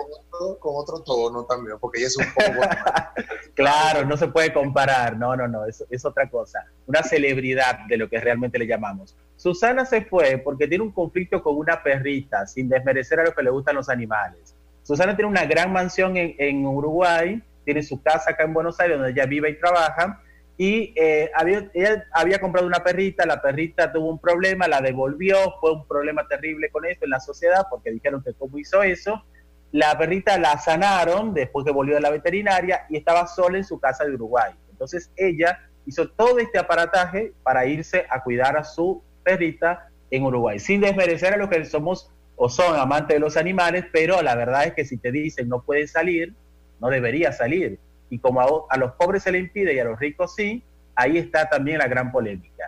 Con 0.59 0.75
otro, 0.75 1.03
tono 1.03 1.45
también, 1.45 1.77
porque 1.79 1.99
ella 1.99 2.07
es 2.07 2.17
un 2.17 2.25
poco... 2.33 2.67
claro, 3.55 4.07
no 4.07 4.17
se 4.17 4.29
puede 4.29 4.53
comparar, 4.53 5.19
no, 5.19 5.37
no, 5.37 5.47
no, 5.47 5.67
es, 5.67 5.85
es 5.91 6.05
otra 6.07 6.31
cosa, 6.31 6.65
una 6.87 7.03
celebridad 7.03 7.81
de 7.89 7.99
lo 7.99 8.09
que 8.09 8.19
realmente 8.19 8.59
le 8.59 8.67
llamamos. 8.67 9.15
Susana 9.37 9.87
se 9.87 10.03
fue 10.03 10.39
porque 10.43 10.69
tiene 10.69 10.85
un 10.85 10.93
conflicto 10.93 11.43
con 11.43 11.57
una 11.57 11.83
perrita, 11.83 12.47
sin 12.47 12.69
desmerecer 12.69 13.21
a 13.21 13.25
los 13.25 13.35
que 13.35 13.43
le 13.43 13.51
gustan 13.51 13.75
los 13.75 13.89
animales. 13.89 14.55
Susana 14.83 15.17
tiene 15.17 15.31
una 15.31 15.47
gran 15.47 15.73
mansión 15.73 16.15
en, 16.17 16.67
Uruguay, 16.67 17.43
tiene 17.65 17.83
su 17.83 18.03
casa 18.03 18.33
acá 18.33 18.45
en 18.45 18.53
Buenos 18.53 18.81
Aires, 18.81 18.99
donde 18.99 19.13
ella 19.13 19.27
vive 19.27 19.51
y 19.51 19.59
trabaja, 19.59 20.21
y 20.63 20.93
eh, 20.95 21.31
había, 21.35 21.71
ella 21.73 22.05
había 22.13 22.39
comprado 22.39 22.67
una 22.67 22.85
perrita, 22.85 23.25
la 23.25 23.41
perrita 23.41 23.91
tuvo 23.91 24.11
un 24.11 24.19
problema, 24.19 24.69
la 24.69 24.83
devolvió, 24.83 25.55
fue 25.59 25.73
un 25.73 25.89
problema 25.89 26.29
terrible 26.29 26.69
con 26.71 26.85
esto 26.85 27.07
en 27.07 27.13
la 27.13 27.21
sociedad, 27.21 27.65
porque 27.71 27.91
dijeron 27.91 28.23
que 28.23 28.35
cómo 28.35 28.59
hizo 28.59 28.83
eso. 28.83 29.25
La 29.73 29.97
perrita 29.97 30.39
la 30.39 30.59
sanaron 30.59 31.33
después 31.33 31.65
que 31.65 31.73
volvió 31.73 31.95
de 31.95 32.03
la 32.03 32.11
veterinaria 32.11 32.85
y 32.91 32.99
estaba 32.99 33.27
sola 33.27 33.57
en 33.57 33.65
su 33.65 33.81
casa 33.81 34.05
de 34.05 34.13
Uruguay. 34.13 34.53
Entonces 34.71 35.11
ella 35.17 35.59
hizo 35.87 36.11
todo 36.11 36.39
este 36.39 36.59
aparataje 36.59 37.33
para 37.43 37.65
irse 37.65 38.05
a 38.11 38.23
cuidar 38.23 38.59
a 38.59 38.63
su 38.63 39.03
perrita 39.25 39.89
en 40.11 40.25
Uruguay, 40.25 40.59
sin 40.59 40.83
desmerecer 40.83 41.33
a 41.33 41.37
los 41.39 41.49
que 41.49 41.65
somos 41.65 42.11
o 42.37 42.51
son 42.51 42.79
amantes 42.79 43.15
de 43.15 43.21
los 43.21 43.39
animales, 43.39 43.87
pero 43.95 44.21
la 44.21 44.35
verdad 44.35 44.67
es 44.67 44.75
que 44.75 44.85
si 44.85 44.99
te 44.99 45.11
dicen 45.11 45.49
no 45.49 45.63
puedes 45.63 45.93
salir, 45.93 46.35
no 46.81 46.91
debería 46.91 47.33
salir. 47.33 47.79
Y 48.11 48.19
como 48.19 48.67
a, 48.69 48.77
los 48.77 48.93
pobres 48.93 49.23
se 49.23 49.33
le 49.33 49.39
impide 49.39 49.75
y 49.75 49.79
a 49.79 49.85
los 49.85 49.99
ricos 49.99 50.35
sí, 50.35 50.63
ahí 50.95 51.17
está 51.17 51.49
también 51.49 51.79
la 51.79 51.89
gran 51.89 52.13
polémica. 52.13 52.65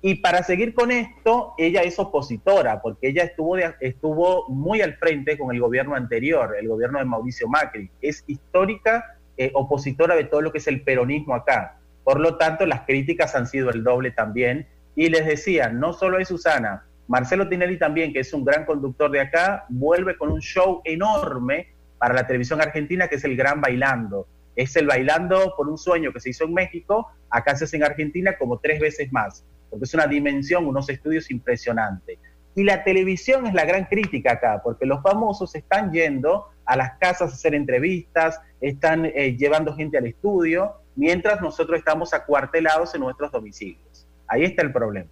Y 0.00 0.16
para 0.16 0.42
seguir 0.42 0.74
con 0.74 0.92
esto, 0.92 1.54
ella 1.58 1.82
es 1.82 1.98
opositora, 1.98 2.80
porque 2.80 3.08
ella 3.08 3.24
estuvo, 3.24 3.56
estuvo 3.80 4.48
muy 4.48 4.80
al 4.80 4.94
frente 4.94 5.36
con 5.36 5.52
el 5.52 5.60
gobierno 5.60 5.96
anterior, 5.96 6.54
el 6.58 6.68
gobierno 6.68 7.00
de 7.00 7.04
Mauricio 7.04 7.48
Macri. 7.48 7.90
Es 8.00 8.22
histórica 8.28 9.18
eh, 9.36 9.50
opositora 9.54 10.14
de 10.14 10.24
todo 10.24 10.40
lo 10.40 10.52
que 10.52 10.58
es 10.58 10.68
el 10.68 10.82
peronismo 10.82 11.34
acá. 11.34 11.78
Por 12.04 12.20
lo 12.20 12.36
tanto, 12.36 12.64
las 12.64 12.82
críticas 12.82 13.34
han 13.34 13.48
sido 13.48 13.70
el 13.70 13.82
doble 13.82 14.12
también 14.12 14.68
y 14.94 15.08
les 15.08 15.26
decía, 15.26 15.68
no 15.68 15.92
solo 15.92 16.18
es 16.18 16.28
Susana, 16.28 16.84
Marcelo 17.08 17.48
Tinelli 17.48 17.78
también, 17.78 18.12
que 18.12 18.20
es 18.20 18.32
un 18.34 18.44
gran 18.44 18.66
conductor 18.66 19.10
de 19.10 19.20
acá, 19.20 19.64
vuelve 19.70 20.16
con 20.16 20.30
un 20.30 20.40
show 20.40 20.82
enorme 20.84 21.68
para 21.96 22.14
la 22.14 22.26
televisión 22.26 22.60
argentina, 22.60 23.08
que 23.08 23.16
es 23.16 23.24
el 23.24 23.34
Gran 23.34 23.60
Bailando. 23.60 24.28
Es 24.58 24.74
el 24.74 24.88
Bailando 24.88 25.54
por 25.56 25.68
un 25.68 25.78
sueño 25.78 26.12
que 26.12 26.18
se 26.18 26.30
hizo 26.30 26.42
en 26.42 26.52
México, 26.52 27.06
acá 27.30 27.54
se 27.54 27.62
hace 27.62 27.76
en 27.76 27.84
Argentina 27.84 28.36
como 28.36 28.58
tres 28.58 28.80
veces 28.80 29.12
más, 29.12 29.44
porque 29.70 29.84
es 29.84 29.94
una 29.94 30.08
dimensión, 30.08 30.66
unos 30.66 30.88
estudios 30.88 31.30
impresionantes. 31.30 32.18
Y 32.56 32.64
la 32.64 32.82
televisión 32.82 33.46
es 33.46 33.54
la 33.54 33.64
gran 33.64 33.84
crítica 33.84 34.32
acá, 34.32 34.60
porque 34.64 34.84
los 34.84 35.00
famosos 35.00 35.54
están 35.54 35.92
yendo 35.92 36.48
a 36.64 36.76
las 36.76 36.98
casas 36.98 37.30
a 37.30 37.34
hacer 37.34 37.54
entrevistas, 37.54 38.40
están 38.60 39.04
eh, 39.04 39.36
llevando 39.38 39.76
gente 39.76 39.96
al 39.96 40.06
estudio, 40.06 40.74
mientras 40.96 41.40
nosotros 41.40 41.78
estamos 41.78 42.12
acuartelados 42.12 42.92
en 42.96 43.02
nuestros 43.02 43.30
domicilios. 43.30 44.08
Ahí 44.26 44.42
está 44.42 44.62
el 44.62 44.72
problema. 44.72 45.10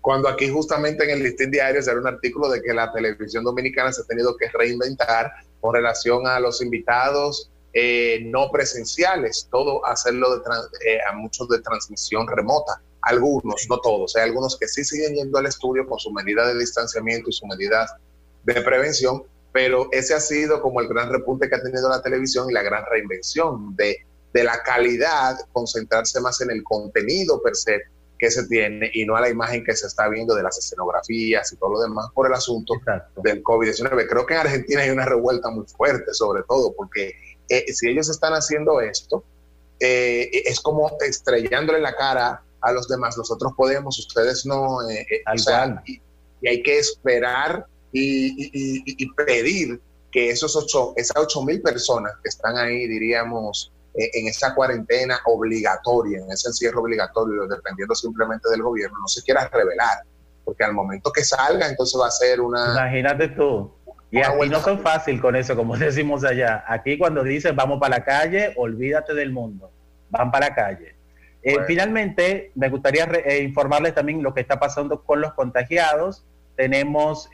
Cuando 0.00 0.28
aquí 0.28 0.48
justamente 0.48 1.02
en 1.02 1.10
el 1.10 1.24
listín 1.24 1.50
diario 1.50 1.82
se 1.82 1.92
un 1.96 2.06
artículo 2.06 2.48
de 2.48 2.62
que 2.62 2.72
la 2.72 2.92
televisión 2.92 3.42
dominicana 3.42 3.90
se 3.92 4.02
ha 4.02 4.04
tenido 4.04 4.36
que 4.36 4.48
reinventar 4.48 5.32
con 5.60 5.74
relación 5.74 6.28
a 6.28 6.38
los 6.38 6.62
invitados 6.62 7.50
eh, 7.72 8.20
no 8.24 8.50
presenciales, 8.50 9.48
todo 9.50 9.84
hacerlo 9.86 10.36
de 10.36 10.42
eh, 10.86 10.98
a 11.08 11.14
muchos 11.14 11.48
de 11.48 11.60
transmisión 11.60 12.26
remota. 12.26 12.82
Algunos, 13.02 13.66
no 13.68 13.78
todos, 13.80 14.14
hay 14.16 14.24
algunos 14.24 14.58
que 14.58 14.68
sí 14.68 14.84
siguen 14.84 15.14
yendo 15.14 15.38
al 15.38 15.46
estudio 15.46 15.86
con 15.86 15.98
su 15.98 16.12
medida 16.12 16.46
de 16.46 16.58
distanciamiento 16.58 17.30
y 17.30 17.32
su 17.32 17.46
medida 17.46 17.86
de 18.44 18.60
prevención, 18.60 19.22
pero 19.52 19.88
ese 19.90 20.14
ha 20.14 20.20
sido 20.20 20.60
como 20.60 20.80
el 20.80 20.88
gran 20.88 21.10
repunte 21.10 21.48
que 21.48 21.54
ha 21.54 21.62
tenido 21.62 21.88
la 21.88 22.02
televisión 22.02 22.50
y 22.50 22.52
la 22.52 22.62
gran 22.62 22.84
reinvención 22.90 23.74
de 23.74 24.04
de 24.32 24.44
la 24.44 24.62
calidad, 24.62 25.36
concentrarse 25.52 26.20
más 26.20 26.40
en 26.40 26.50
el 26.50 26.62
contenido 26.62 27.40
per 27.42 27.56
se 27.56 27.82
que 28.20 28.30
se 28.30 28.46
tiene 28.46 28.90
y 28.92 29.06
no 29.06 29.16
a 29.16 29.22
la 29.22 29.30
imagen 29.30 29.64
que 29.64 29.74
se 29.74 29.86
está 29.86 30.06
viendo 30.08 30.34
de 30.34 30.42
las 30.42 30.58
escenografías 30.58 31.50
y 31.52 31.56
todo 31.56 31.70
lo 31.70 31.80
demás 31.80 32.08
por 32.14 32.26
el 32.26 32.34
asunto 32.34 32.74
del 33.22 33.42
COVID-19. 33.42 34.06
Creo 34.08 34.26
que 34.26 34.34
en 34.34 34.40
Argentina 34.40 34.82
hay 34.82 34.90
una 34.90 35.06
revuelta 35.06 35.48
muy 35.48 35.64
fuerte, 35.66 36.12
sobre 36.12 36.42
todo, 36.42 36.74
porque 36.74 37.14
eh, 37.48 37.72
si 37.72 37.88
ellos 37.88 38.10
están 38.10 38.34
haciendo 38.34 38.82
esto, 38.82 39.24
eh, 39.80 40.30
es 40.44 40.60
como 40.60 40.98
estrellándole 41.00 41.80
la 41.80 41.96
cara 41.96 42.42
a 42.60 42.72
los 42.72 42.86
demás. 42.88 43.16
Nosotros 43.16 43.54
podemos, 43.56 43.98
ustedes 43.98 44.44
no. 44.44 44.88
Eh, 44.90 45.06
y, 45.86 46.46
hay 46.46 46.62
que 46.62 46.78
esperar 46.78 47.66
y, 47.92 48.50
y, 49.02 49.12
pedir 49.12 49.80
que 50.12 50.30
esos 50.30 50.56
ocho, 50.56 50.92
esas 50.96 51.16
ocho 51.16 51.42
mil 51.42 51.62
personas 51.62 52.12
que 52.22 52.28
están 52.28 52.58
ahí, 52.58 52.86
diríamos, 52.86 53.72
eh, 53.72 53.79
en 53.94 54.28
esa 54.28 54.54
cuarentena 54.54 55.18
obligatoria, 55.24 56.18
en 56.18 56.30
ese 56.30 56.48
encierro 56.48 56.82
obligatorio, 56.82 57.46
dependiendo 57.46 57.94
simplemente 57.94 58.48
del 58.50 58.62
gobierno, 58.62 58.96
no 59.00 59.08
se 59.08 59.22
quiera 59.22 59.48
revelar, 59.48 60.04
porque 60.44 60.64
al 60.64 60.72
momento 60.72 61.10
que 61.12 61.24
salga, 61.24 61.68
entonces 61.68 62.00
va 62.00 62.06
a 62.06 62.10
ser 62.10 62.40
una... 62.40 62.72
Imagínate 62.72 63.28
tú. 63.28 63.74
Y 64.12 64.18
aquí 64.18 64.48
no 64.48 64.60
son 64.60 64.80
fácil 64.80 65.20
con 65.20 65.36
eso, 65.36 65.56
como 65.56 65.76
decimos 65.78 66.24
allá. 66.24 66.64
Aquí 66.66 66.98
cuando 66.98 67.22
dicen 67.22 67.56
vamos 67.56 67.80
para 67.80 67.98
la 67.98 68.04
calle, 68.04 68.52
olvídate 68.56 69.14
del 69.14 69.32
mundo, 69.32 69.72
van 70.08 70.30
para 70.30 70.48
la 70.48 70.54
calle. 70.54 70.94
Eh, 71.42 71.56
finalmente, 71.66 72.52
me 72.54 72.68
gustaría 72.68 73.04
eh, 73.04 73.42
informarles 73.42 73.94
también 73.94 74.22
lo 74.22 74.34
que 74.34 74.42
está 74.42 74.60
pasando 74.60 75.02
con 75.02 75.20
los 75.20 75.32
contagiados. 75.32 76.24
Tenemos, 76.54 77.30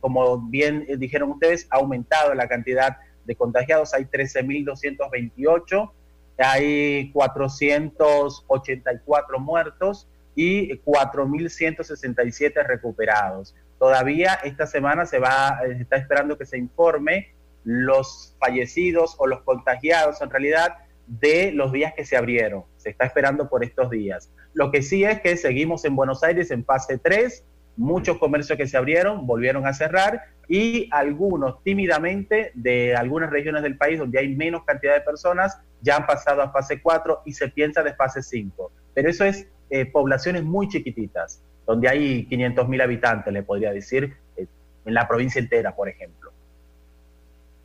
como 0.00 0.38
bien 0.50 0.86
dijeron 0.98 1.30
ustedes, 1.30 1.66
aumentado 1.70 2.34
la 2.34 2.46
cantidad 2.46 2.98
de 3.26 3.36
contagiados, 3.36 3.92
hay 3.94 4.04
13.228, 4.04 5.90
hay 6.38 7.10
484 7.12 9.40
muertos 9.40 10.06
y 10.34 10.78
4.167 10.80 12.66
recuperados. 12.66 13.54
Todavía 13.78 14.34
esta 14.44 14.66
semana 14.66 15.06
se 15.06 15.18
va, 15.18 15.58
se 15.62 15.82
está 15.82 15.96
esperando 15.96 16.36
que 16.38 16.46
se 16.46 16.56
informe 16.58 17.34
los 17.64 18.36
fallecidos 18.38 19.16
o 19.18 19.26
los 19.26 19.42
contagiados 19.42 20.22
en 20.22 20.30
realidad 20.30 20.76
de 21.06 21.52
los 21.52 21.72
días 21.72 21.94
que 21.94 22.04
se 22.04 22.16
abrieron. 22.16 22.64
Se 22.76 22.90
está 22.90 23.06
esperando 23.06 23.48
por 23.48 23.64
estos 23.64 23.90
días. 23.90 24.30
Lo 24.54 24.70
que 24.70 24.82
sí 24.82 25.04
es 25.04 25.20
que 25.20 25.36
seguimos 25.36 25.84
en 25.84 25.96
Buenos 25.96 26.22
Aires 26.22 26.50
en 26.50 26.64
fase 26.64 26.98
3, 26.98 27.44
muchos 27.76 28.18
comercios 28.18 28.56
que 28.56 28.66
se 28.66 28.76
abrieron 28.76 29.26
volvieron 29.26 29.66
a 29.66 29.74
cerrar 29.74 30.22
y 30.48 30.88
algunos 30.92 31.62
tímidamente 31.62 32.52
de 32.54 32.94
algunas 32.94 33.30
regiones 33.30 33.62
del 33.62 33.76
país 33.76 33.98
donde 33.98 34.18
hay 34.18 34.34
menos 34.34 34.64
cantidad 34.64 34.94
de 34.94 35.00
personas 35.00 35.58
ya 35.82 35.96
han 35.96 36.06
pasado 36.06 36.42
a 36.42 36.50
fase 36.50 36.80
4 36.80 37.22
y 37.26 37.32
se 37.32 37.48
piensa 37.48 37.82
de 37.82 37.94
fase 37.94 38.22
5. 38.22 38.72
Pero 38.94 39.10
eso 39.10 39.24
es 39.24 39.46
eh, 39.70 39.86
poblaciones 39.86 40.44
muy 40.44 40.68
chiquititas, 40.68 41.42
donde 41.66 41.88
hay 41.88 42.26
500 42.26 42.68
mil 42.68 42.80
habitantes, 42.80 43.32
le 43.32 43.42
podría 43.42 43.72
decir, 43.72 44.16
eh, 44.36 44.46
en 44.84 44.94
la 44.94 45.06
provincia 45.06 45.40
entera, 45.40 45.74
por 45.74 45.88
ejemplo. 45.88 46.32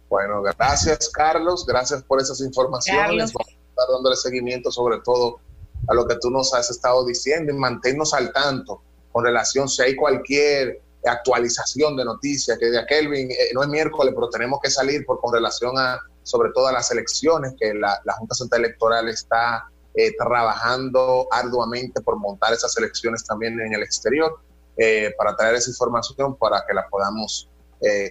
Bueno, 0.09 0.41
gracias 0.41 1.09
Carlos, 1.09 1.65
gracias 1.65 2.03
por 2.03 2.19
esas 2.19 2.41
informaciones. 2.41 3.31
Vamos 3.33 3.47
a 3.47 3.51
estar 3.51 3.87
dándole 3.93 4.15
seguimiento 4.17 4.71
sobre 4.71 4.99
todo 4.99 5.39
a 5.87 5.93
lo 5.93 6.05
que 6.05 6.15
tú 6.19 6.29
nos 6.29 6.53
has 6.53 6.69
estado 6.69 7.05
diciendo 7.05 7.53
y 7.53 7.55
mantenernos 7.55 8.13
al 8.13 8.33
tanto 8.33 8.81
con 9.11 9.25
relación 9.25 9.67
si 9.67 9.81
hay 9.81 9.95
cualquier 9.95 10.81
actualización 11.05 11.95
de 11.95 12.05
noticias, 12.05 12.57
que 12.57 12.67
de 12.67 12.85
Kelvin, 12.85 13.31
eh, 13.31 13.35
no 13.53 13.63
es 13.63 13.69
miércoles, 13.69 14.13
pero 14.15 14.29
tenemos 14.29 14.59
que 14.61 14.69
salir 14.69 15.05
por 15.05 15.19
con 15.19 15.33
relación 15.33 15.77
a, 15.77 15.99
sobre 16.23 16.51
todo 16.53 16.67
a 16.67 16.71
las 16.71 16.91
elecciones, 16.91 17.53
que 17.59 17.73
la, 17.73 17.99
Junta 18.17 18.35
Central 18.35 18.65
Electoral 18.65 19.09
está 19.09 19.65
eh, 19.95 20.15
trabajando 20.17 21.27
arduamente 21.31 22.01
por 22.01 22.17
montar 22.17 22.53
esas 22.53 22.77
elecciones 22.77 23.25
también 23.25 23.59
en 23.59 23.73
el 23.73 23.81
exterior, 23.81 24.39
eh, 24.77 25.13
para 25.17 25.35
traer 25.35 25.55
esa 25.55 25.69
información 25.69 26.37
para 26.37 26.63
que 26.67 26.73
la 26.73 26.87
podamos 26.87 27.47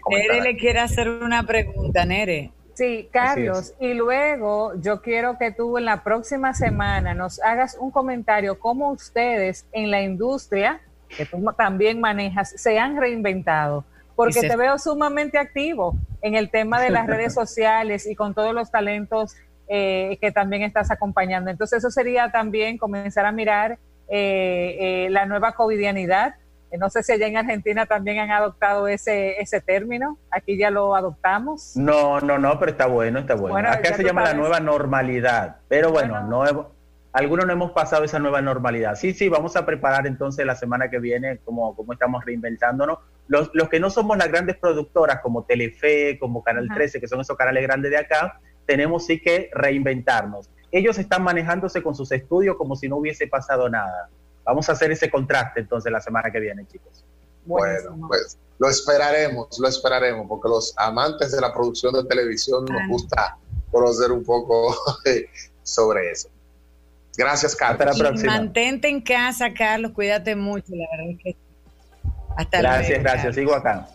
comentar. 0.03 0.37
Nere 0.37 0.53
le 0.53 0.57
quiere 0.57 0.81
hacer 0.81 1.09
una 1.09 1.47
pregunta, 1.47 2.05
Nere. 2.05 2.53
Sí, 2.75 3.09
Carlos, 3.13 3.75
y 3.79 3.95
luego 3.95 4.73
yo 4.81 5.01
quiero 5.01 5.39
que 5.39 5.53
tú 5.53 5.79
en 5.79 5.85
la 5.85 6.03
próxima 6.03 6.55
semana 6.55 7.15
nos 7.15 7.39
hagas 7.41 7.77
un 7.79 7.91
comentario 7.91 8.59
cómo 8.59 8.91
ustedes 8.91 9.67
en 9.73 9.91
la 9.91 10.03
industria 10.03 10.81
que 11.17 11.27
tú 11.27 11.45
también 11.57 12.01
manejas, 12.01 12.53
se 12.57 12.79
han 12.79 12.97
reinventado, 12.97 13.85
porque 14.17 14.41
te 14.41 14.57
veo 14.57 14.79
sumamente 14.79 15.39
activo 15.39 15.97
en 16.23 16.35
el 16.35 16.51
tema 16.51 16.81
de 16.81 16.91
las 16.91 17.07
redes 17.09 17.35
sociales 17.35 18.07
y 18.07 18.15
con 18.15 18.35
todos 18.35 18.55
los 18.55 18.71
talentos 18.71 19.37
eh, 19.69 20.19
que 20.21 20.33
también 20.33 20.63
estás 20.63 20.91
acompañando. 20.91 21.51
Entonces 21.51 21.79
eso 21.79 21.91
sería 21.91 22.31
también 22.31 22.77
comenzar 22.77 23.25
a 23.25 23.33
mirar 23.33 23.79
eh, 24.09 24.77
eh, 24.81 25.11
la 25.11 25.27
nueva 25.27 25.53
covidianidad. 25.53 26.35
No 26.79 26.91
sé 26.91 27.03
si 27.03 27.13
allá 27.13 27.27
en 27.27 27.37
Argentina 27.37 27.87
también 27.87 28.19
han 28.19 28.31
adoptado 28.31 28.89
ese, 28.89 29.41
ese 29.41 29.61
término. 29.61 30.19
Aquí 30.31 30.57
ya 30.57 30.71
lo 30.71 30.95
adoptamos. 30.95 31.77
No, 31.77 32.21
no, 32.21 32.39
no, 32.39 32.59
pero 32.59 32.73
está 32.73 32.87
bueno, 32.87 33.21
está 33.21 33.35
bueno. 33.35 33.69
Acá 33.69 33.95
se 33.95 34.05
llama 34.05 34.23
la 34.23 34.35
nueva 34.35 34.61
normalidad. 34.61 35.57
Pero 35.69 35.91
bueno, 35.91 36.23
no 36.23 36.45
algunos 37.13 37.47
no 37.47 37.53
hemos 37.53 37.73
pasado 37.73 38.05
esa 38.05 38.19
nueva 38.19 38.41
normalidad. 38.41 38.95
Sí, 38.95 39.13
sí, 39.13 39.29
vamos 39.29 39.57
a 39.57 39.67
preparar 39.67 40.07
entonces 40.07 40.47
la 40.47 40.55
semana 40.55 40.91
que 40.91 40.99
viene 40.99 41.39
cómo, 41.45 41.75
cómo 41.75 41.93
estamos 41.93 42.25
reinventándonos. 42.25 42.99
Los, 43.27 43.51
los, 43.53 43.69
que 43.69 43.81
no 43.81 43.91
somos 43.91 44.17
las 44.17 44.29
grandes 44.29 44.57
productoras 44.57 45.21
como 45.21 45.45
Telefe, 45.45 46.19
como 46.19 46.43
Canal 46.43 46.69
13, 46.73 47.01
que 47.01 47.09
son 47.09 47.21
esos 47.21 47.37
canales 47.37 47.63
grandes 47.63 47.91
de 47.91 47.97
acá, 47.97 48.41
tenemos 48.67 49.07
sí 49.07 49.21
que 49.21 49.51
reinventarnos. 49.53 50.51
Ellos 50.73 50.99
están 50.99 51.23
manejándose 51.23 51.83
con 51.83 51.95
sus 51.95 52.13
estudios 52.13 52.57
como 52.57 52.77
si 52.77 52.89
no 52.89 52.97
hubiese 52.97 53.27
pasado 53.27 53.69
nada. 53.69 54.09
Vamos 54.45 54.69
a 54.69 54.73
hacer 54.73 54.91
ese 54.93 55.11
contraste 55.11 55.61
entonces 55.61 55.91
la 55.91 56.01
semana 56.01 56.31
que 56.31 56.41
viene, 56.41 56.67
chicos. 56.67 57.05
Bueno, 57.45 58.07
pues 58.09 58.39
lo 58.59 58.69
esperaremos, 58.69 59.59
lo 59.59 59.69
esperaremos, 59.69 60.27
porque 60.29 60.49
los 60.49 60.75
amantes 60.77 61.33
de 61.33 61.41
la 61.41 61.53
producción 61.53 61.95
de 61.95 62.05
televisión 62.05 62.65
nos 62.67 62.89
gusta 62.89 63.39
conocer 63.71 64.13
un 64.13 64.23
poco 64.23 64.77
sobre 65.63 66.11
eso. 66.11 66.29
Gracias, 67.21 67.55
Carlos. 67.55 67.87
Hasta 67.87 68.03
la 68.03 68.09
próxima. 68.09 68.33
Mantente 68.33 68.89
en 68.89 69.03
casa, 69.03 69.53
Carlos, 69.53 69.93
cuídate 69.93 70.35
mucho, 70.35 70.73
la 70.75 70.87
verdad 70.91 71.13
es 71.13 71.23
que. 71.23 71.37
Hasta 72.37 72.59
gracias, 72.61 72.89
luego. 72.89 73.03
Gracias, 73.03 73.03
gracias. 73.03 73.35
Sigo 73.35 73.55
acá. 73.55 73.89